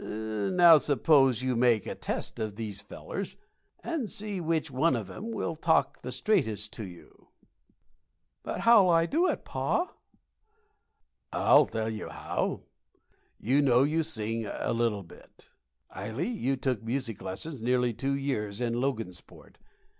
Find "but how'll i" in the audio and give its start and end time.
8.41-9.05